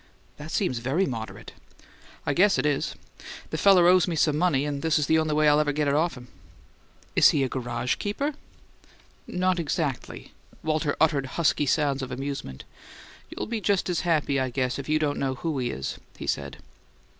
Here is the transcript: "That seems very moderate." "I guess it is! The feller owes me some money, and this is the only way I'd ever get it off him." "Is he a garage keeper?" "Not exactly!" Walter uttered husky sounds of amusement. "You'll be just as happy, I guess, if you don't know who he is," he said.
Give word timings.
"That 0.37 0.49
seems 0.49 0.79
very 0.79 1.05
moderate." 1.05 1.53
"I 2.25 2.33
guess 2.33 2.57
it 2.57 2.65
is! 2.65 2.95
The 3.51 3.57
feller 3.59 3.85
owes 3.87 4.07
me 4.07 4.15
some 4.15 4.35
money, 4.35 4.65
and 4.65 4.81
this 4.81 4.97
is 4.97 5.05
the 5.05 5.19
only 5.19 5.35
way 5.35 5.47
I'd 5.47 5.59
ever 5.59 5.71
get 5.71 5.87
it 5.87 5.93
off 5.93 6.15
him." 6.17 6.27
"Is 7.15 7.29
he 7.29 7.43
a 7.43 7.47
garage 7.47 7.97
keeper?" 7.97 8.33
"Not 9.27 9.59
exactly!" 9.59 10.33
Walter 10.63 10.95
uttered 10.99 11.27
husky 11.37 11.67
sounds 11.67 12.01
of 12.01 12.11
amusement. 12.11 12.63
"You'll 13.29 13.45
be 13.45 13.61
just 13.61 13.91
as 13.91 13.99
happy, 13.99 14.39
I 14.39 14.49
guess, 14.49 14.79
if 14.79 14.89
you 14.89 14.97
don't 14.97 15.19
know 15.19 15.35
who 15.35 15.59
he 15.59 15.69
is," 15.69 15.99
he 16.17 16.25
said. 16.25 16.57